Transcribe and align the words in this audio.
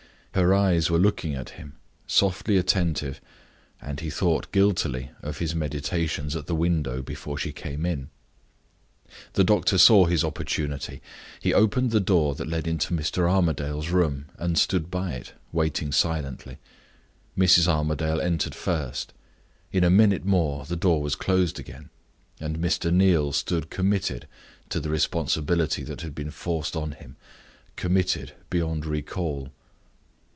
Her 0.33 0.53
eyes 0.53 0.89
were 0.89 0.97
looking 0.97 1.35
at 1.35 1.49
him, 1.51 1.73
softly 2.07 2.55
attentive; 2.55 3.19
and 3.81 3.99
he 3.99 4.09
thought 4.09 4.49
guiltily 4.53 5.11
of 5.21 5.39
his 5.39 5.53
meditations 5.53 6.37
at 6.37 6.47
the 6.47 6.55
window 6.55 7.01
before 7.01 7.37
she 7.37 7.51
came 7.51 7.85
in. 7.85 8.09
The 9.33 9.43
doctor 9.43 9.77
saw 9.77 10.05
his 10.05 10.23
opportunity. 10.23 11.01
He 11.41 11.53
opened 11.53 11.91
the 11.91 11.99
door 11.99 12.33
that 12.35 12.47
led 12.47 12.65
into 12.65 12.93
Mr. 12.93 13.29
Armadale's 13.29 13.89
room, 13.89 14.27
and 14.37 14.57
stood 14.57 14.89
by 14.89 15.15
it, 15.15 15.33
waiting 15.51 15.91
silently. 15.91 16.59
Mrs. 17.37 17.67
Armadale 17.67 18.21
entered 18.21 18.55
first. 18.55 19.11
In 19.73 19.83
a 19.83 19.89
minute 19.89 20.23
more 20.23 20.63
the 20.63 20.77
door 20.77 21.01
was 21.01 21.15
closed 21.17 21.59
again; 21.59 21.89
and 22.39 22.57
Mr. 22.59 22.89
Neal 22.89 23.33
stood 23.33 23.69
committed 23.69 24.29
to 24.69 24.79
the 24.79 24.89
responsibility 24.89 25.83
that 25.83 25.99
had 25.99 26.15
been 26.15 26.31
forced 26.31 26.77
on 26.77 26.93
him 26.93 27.17
committed 27.75 28.31
beyond 28.49 28.85
recall. 28.85 29.49